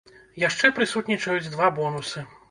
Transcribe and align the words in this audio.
Яшчэ 0.43 0.69
прысутнічаюць 0.79 1.51
два 1.57 1.69
бонусы. 1.77 2.25